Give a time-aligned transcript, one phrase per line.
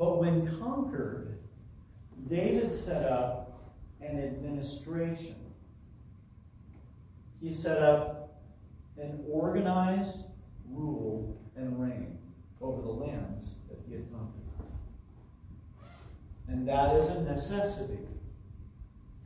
[0.00, 1.38] But when conquered,
[2.26, 5.36] David set up an administration.
[7.42, 8.40] He set up
[8.98, 10.24] an organized
[10.70, 12.16] rule and reign
[12.62, 14.40] over the lands that he had conquered.
[16.48, 17.98] And that is a necessity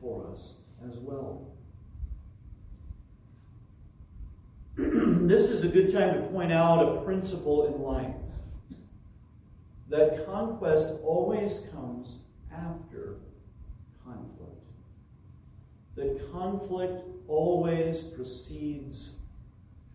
[0.00, 0.54] for us
[0.90, 1.52] as well.
[4.76, 8.23] this is a good time to point out a principle in life
[9.94, 12.16] that conquest always comes
[12.52, 13.14] after
[14.04, 14.66] conflict.
[15.94, 19.12] That conflict always precedes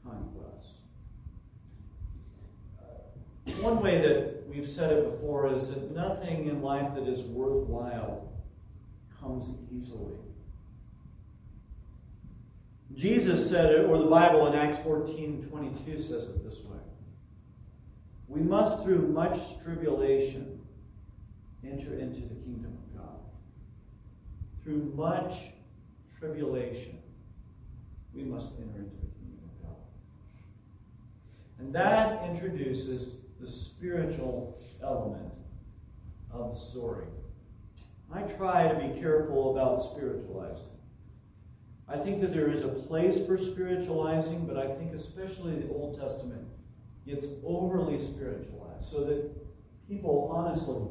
[0.01, 0.77] conquest.
[2.81, 7.23] Uh, one way that we've said it before is that nothing in life that is
[7.23, 8.31] worthwhile
[9.19, 10.15] comes easily.
[12.95, 16.79] Jesus said it, or the Bible in Acts 14 22 says it this way
[18.29, 20.59] We must, through much tribulation,
[21.63, 23.19] enter into the kingdom of God.
[24.63, 25.51] Through much
[26.19, 26.99] tribulation,
[28.13, 29.77] we must enter into the kingdom of God.
[31.57, 35.33] And that introduces the spiritual element
[36.31, 37.07] of the story.
[38.13, 40.67] I try to be careful about spiritualizing.
[41.87, 45.99] I think that there is a place for spiritualizing, but I think especially the Old
[45.99, 46.47] Testament
[47.09, 49.29] gets overly spiritualized so that
[49.87, 50.87] people, honestly,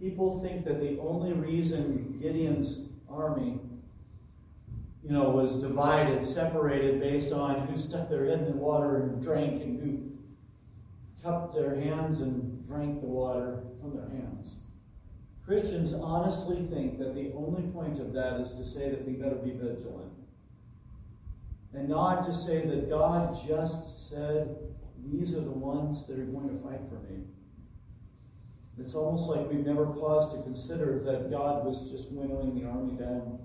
[0.00, 3.58] people think that the only reason Gideon's army,
[5.04, 9.22] you know, was divided, separated based on who stuck their head in the water and
[9.22, 10.10] drank and who
[11.22, 14.56] cupped their hands and drank the water from their hands.
[15.46, 19.34] Christians honestly think that the only point of that is to say that we better
[19.34, 20.12] be vigilant
[21.74, 24.56] and not to say that God just said,
[25.04, 27.24] These are the ones that are going to fight for me.
[28.78, 32.94] It's almost like we've never paused to consider that God was just winnowing the army
[32.94, 33.38] down,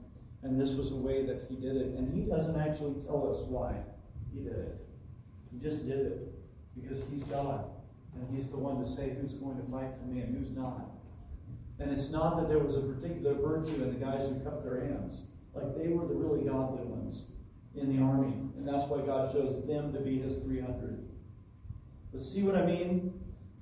[0.43, 1.87] and this was a way that He did it.
[1.97, 3.75] And He doesn't actually tell us why
[4.33, 4.87] He did it.
[5.51, 6.33] He just did it
[6.75, 7.65] because He's God,
[8.15, 10.89] and He's the one to say who's going to fight for me and who's not.
[11.79, 14.85] And it's not that there was a particular virtue in the guys who cut their
[14.85, 15.23] hands.
[15.53, 17.25] Like they were the really godly ones
[17.75, 18.33] in the army.
[18.57, 21.04] And that's why God chose them to be his 300.
[22.15, 23.13] But see what I mean?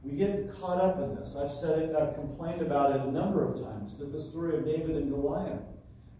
[0.03, 1.35] We get caught up in this.
[1.35, 4.63] I've said it, I've complained about it a number of times that the story of
[4.63, 5.61] David and Goliath,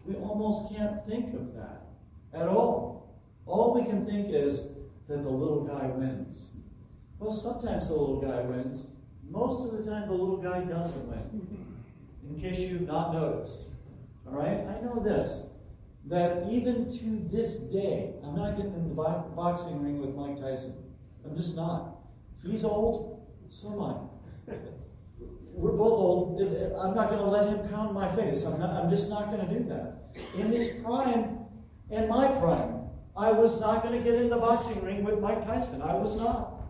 [0.04, 1.86] we almost can't think of that
[2.32, 3.14] at all.
[3.46, 4.70] All we can think is
[5.06, 6.48] that the little guy wins.
[7.20, 8.88] Well, sometimes the little guy wins.
[9.30, 11.68] Most of the time, the little guy doesn't win.
[12.28, 13.66] In case you've not noticed.
[14.26, 14.66] All right?
[14.66, 15.42] I know this
[16.06, 20.74] that even to this day, I'm not getting in the boxing ring with Mike Tyson.
[21.24, 21.93] I'm just not.
[22.46, 24.54] He's old, so am I.
[25.52, 26.40] We're both old.
[26.78, 28.44] I'm not going to let him pound my face.
[28.44, 30.14] I'm, not, I'm just not going to do that.
[30.34, 31.38] In his prime
[31.90, 32.80] and my prime,
[33.16, 35.80] I was not going to get in the boxing ring with Mike Tyson.
[35.80, 36.62] I was not.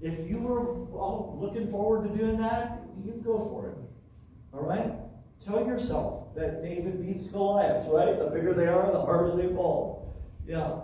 [0.00, 3.76] If you were all looking forward to doing that, you go for it.
[4.52, 4.92] All right?
[5.44, 8.18] Tell yourself that David beats Goliath, right?
[8.18, 10.14] The bigger they are, the harder they fall.
[10.46, 10.80] Yeah.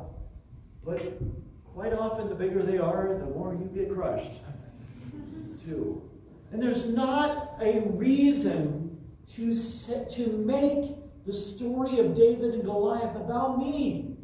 [0.85, 1.19] But
[1.75, 4.33] quite often, the bigger they are, the more you get crushed,
[5.65, 6.03] too.
[6.53, 8.99] And there's not a reason
[9.35, 14.17] to, set, to make the story of David and Goliath about me.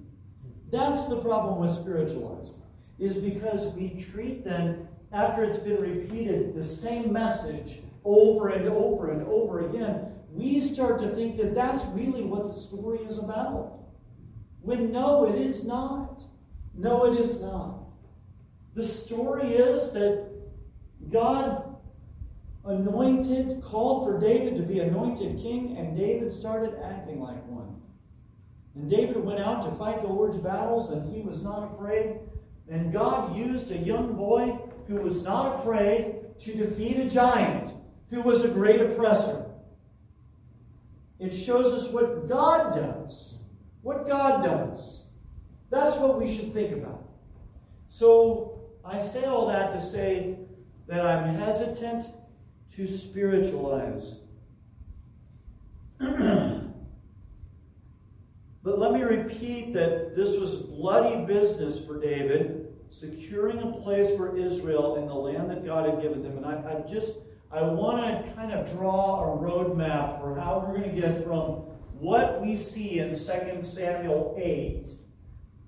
[0.72, 2.60] That's the problem with spiritualizing,
[2.98, 9.12] is because we treat them, after it's been repeated, the same message over and over
[9.12, 13.78] and over again, we start to think that that's really what the story is about.
[14.62, 16.22] When no, it is not.
[16.76, 17.78] No, it is not.
[18.74, 20.28] The story is that
[21.10, 21.76] God
[22.64, 27.80] anointed, called for David to be anointed king, and David started acting like one.
[28.74, 32.18] And David went out to fight the Lord's battles, and he was not afraid.
[32.68, 37.72] And God used a young boy who was not afraid to defeat a giant
[38.10, 39.46] who was a great oppressor.
[41.18, 43.36] It shows us what God does.
[43.82, 45.05] What God does.
[45.76, 47.06] That's what we should think about.
[47.90, 50.38] So I say all that to say
[50.86, 52.06] that I'm hesitant
[52.76, 54.20] to spiritualize.
[55.98, 56.62] but
[58.64, 64.96] let me repeat that this was bloody business for David, securing a place for Israel
[64.96, 66.38] in the land that God had given them.
[66.38, 67.12] And I, I just
[67.52, 71.64] I want to kind of draw a roadmap for how we're going to get from
[71.98, 74.86] what we see in 2 Samuel 8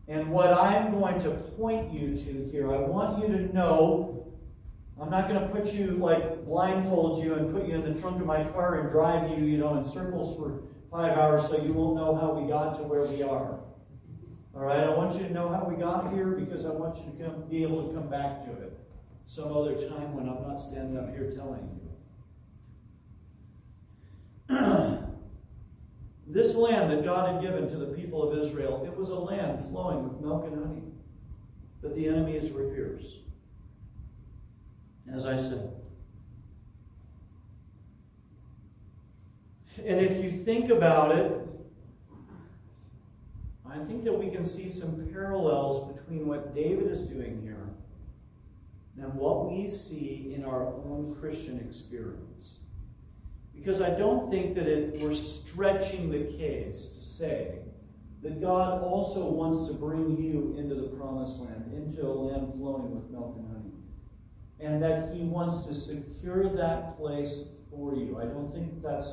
[0.08, 2.72] and what I'm going to point you to here.
[2.72, 4.32] I want you to know
[5.00, 8.20] I'm not going to put you, like, blindfold you and put you in the trunk
[8.20, 11.72] of my car and drive you, you know, in circles for five hours so you
[11.72, 13.60] won't know how we got to where we are.
[14.54, 17.12] All right, I want you to know how we got here because I want you
[17.12, 18.76] to come, be able to come back to it
[19.26, 21.87] some other time when I'm not standing up here telling you.
[26.28, 29.66] This land that God had given to the people of Israel, it was a land
[29.68, 30.82] flowing with milk and honey.
[31.80, 33.16] But the enemies were fierce.
[35.12, 35.72] As I said.
[39.86, 41.32] And if you think about it,
[43.70, 47.68] I think that we can see some parallels between what David is doing here
[49.00, 52.56] and what we see in our own Christian experience.
[53.58, 57.58] Because I don't think that it, we're stretching the case to say
[58.22, 62.94] that God also wants to bring you into the promised land, into a land flowing
[62.94, 63.72] with milk and honey,
[64.60, 68.18] and that He wants to secure that place for you.
[68.20, 69.12] I don't think that's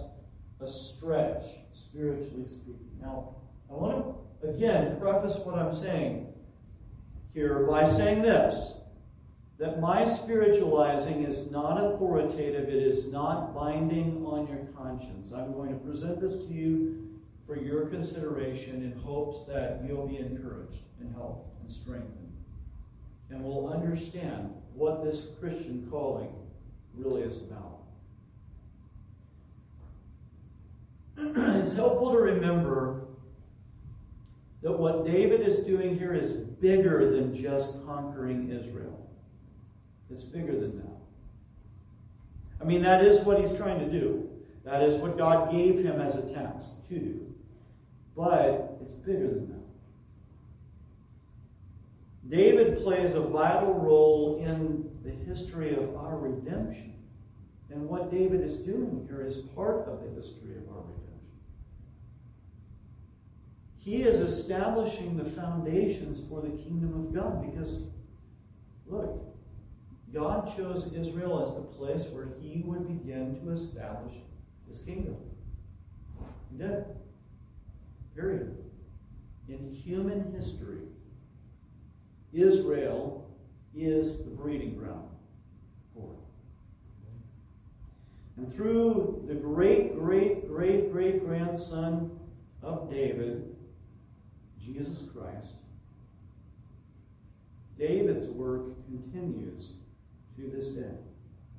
[0.62, 1.44] a stretch,
[1.74, 2.90] spiritually speaking.
[3.02, 3.36] Now,
[3.70, 4.16] I want to
[4.50, 6.28] again, preface what I'm saying
[7.34, 8.74] here by saying this
[9.58, 15.32] that my spiritualizing is not authoritative, it is not binding on your conscience.
[15.32, 17.06] I'm going to present this to you
[17.48, 22.12] for your consideration in hopes that you'll be encouraged and helped and strengthened.
[23.30, 26.34] And will understand what this Christian calling
[26.94, 27.80] really is about.
[31.64, 33.06] it's helpful to remember
[34.62, 39.06] that what David is doing here is bigger than just conquering Israel.
[40.12, 40.96] It's bigger than that.
[42.62, 44.30] I mean, that is what he's trying to do.
[44.64, 47.34] That is what God gave him as a task to do.
[48.16, 49.56] But it's bigger than that.
[52.30, 56.94] David plays a vital role in the history of our redemption.
[57.70, 61.06] And what David is doing here is part of the history of our redemption.
[63.78, 67.84] He is establishing the foundations for the kingdom of God because,
[68.88, 69.35] look,
[70.16, 74.14] God chose Israel as the place where he would begin to establish
[74.66, 75.18] his kingdom.
[76.50, 76.86] He did.
[78.16, 78.56] Period.
[79.50, 80.84] In human history,
[82.32, 83.30] Israel
[83.76, 85.10] is the breeding ground
[85.94, 86.20] for it.
[88.38, 92.18] And through the great, great, great, great grandson
[92.64, 93.54] of David,
[94.64, 95.56] Jesus Christ,
[97.78, 99.74] David's work continues
[100.38, 100.92] to this day.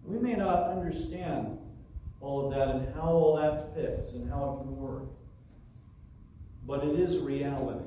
[0.05, 1.59] We may not understand
[2.21, 5.05] all of that and how all that fits and how it can work,
[6.67, 7.85] but it is reality.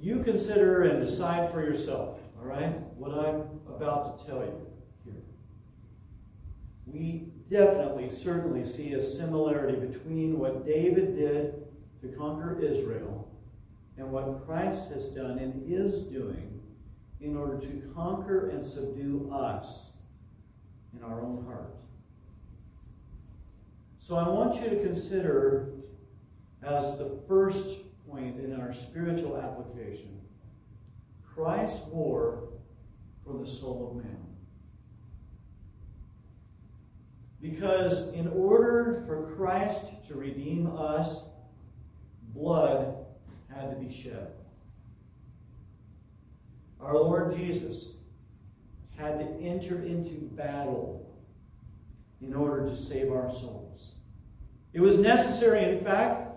[0.00, 4.66] You consider and decide for yourself, all right, what I'm about to tell you
[5.04, 5.22] here.
[6.86, 11.54] We definitely, certainly see a similarity between what David did
[12.00, 13.30] to conquer Israel
[13.96, 16.60] and what Christ has done and is doing
[17.22, 19.92] in order to conquer and subdue us
[20.96, 21.74] in our own heart.
[24.00, 25.70] So I want you to consider
[26.62, 27.78] as the first
[28.08, 30.20] point in our spiritual application
[31.34, 32.48] Christ's war
[33.24, 34.18] for the soul of man.
[37.40, 41.22] Because in order for Christ to redeem us,
[42.34, 42.94] blood
[43.48, 44.32] had to be shed.
[46.82, 47.92] Our Lord Jesus
[48.96, 51.08] had to enter into battle
[52.20, 53.92] in order to save our souls.
[54.72, 56.28] It was necessary, in fact,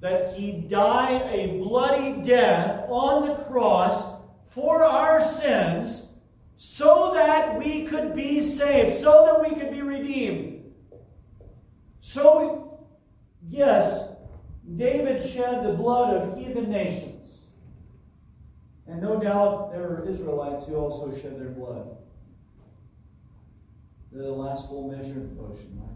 [0.00, 6.06] that he die a bloody death on the cross for our sins
[6.56, 10.72] so that we could be saved, so that we could be redeemed.
[12.00, 12.86] So,
[13.48, 14.10] yes,
[14.76, 17.43] David shed the blood of heathen nations.
[18.86, 21.96] And no doubt there were Israelites who also shed their blood.
[24.12, 25.90] They're The last full measure of devotion, right?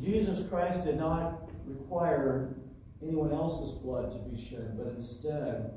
[0.00, 2.54] Jesus Christ did not require
[3.02, 5.72] anyone else's blood to be shed, but instead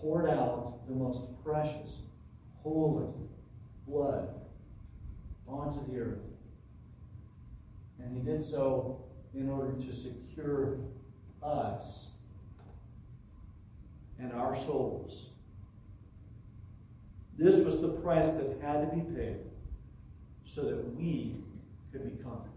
[0.00, 1.98] poured out the most precious,
[2.62, 3.12] holy
[3.86, 4.28] blood
[5.46, 6.18] onto the earth.
[7.98, 10.78] And he did so in order to secure
[11.42, 12.11] us
[14.22, 15.30] and our souls.
[17.36, 19.38] This was the price that had to be paid
[20.44, 21.36] so that we
[21.90, 22.50] could be conquered.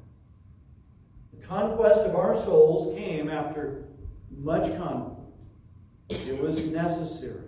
[1.34, 3.86] The conquest of our souls came after
[4.38, 5.22] much conflict.
[6.10, 7.42] It was necessary.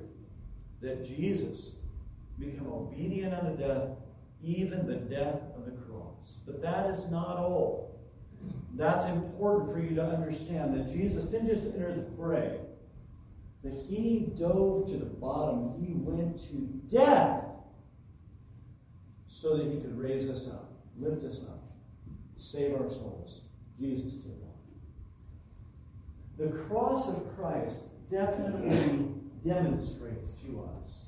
[0.82, 1.72] that Jesus
[2.40, 3.90] become obedient unto death,
[4.44, 6.38] even the death of the cross.
[6.46, 8.00] But that is not all.
[8.76, 12.60] That's important for you to understand that Jesus didn't just enter the fray,
[13.68, 16.56] that he dove to the bottom, he went to
[16.96, 17.44] death
[19.28, 21.64] so that he could raise us up, lift us up,
[22.38, 23.42] save our souls.
[23.78, 24.48] Jesus did that.
[26.46, 29.10] The cross of Christ definitely
[29.46, 31.04] demonstrates to us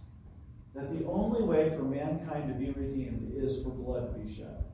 [0.76, 4.66] that the only way for mankind to be redeemed is for blood to be shed.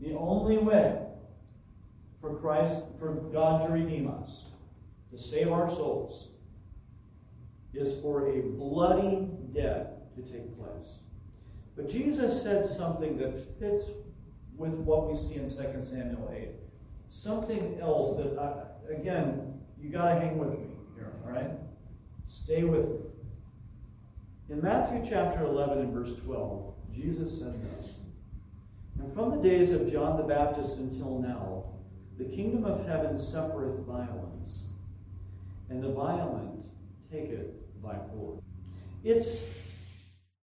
[0.00, 0.98] The only way
[2.20, 4.44] for Christ, for God to redeem us,
[5.10, 6.29] to save our souls,
[7.74, 9.86] is for a bloody death
[10.16, 10.98] to take place.
[11.76, 13.90] But Jesus said something that fits
[14.56, 16.48] with what we see in 2 Samuel 8.
[17.08, 21.50] Something else that, I, again, you got to hang with me here, all right?
[22.26, 22.96] Stay with me.
[24.50, 27.90] In Matthew chapter 11 and verse 12, Jesus said this
[28.98, 31.64] And from the days of John the Baptist until now,
[32.18, 34.66] the kingdom of heaven suffereth violence,
[35.70, 36.66] and the violent
[37.10, 38.40] take it by force.
[39.04, 39.42] It's